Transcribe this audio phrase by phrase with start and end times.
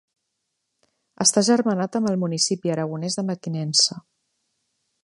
[1.25, 4.01] Està agermanat amb el municipi aragonès de Mequinensa.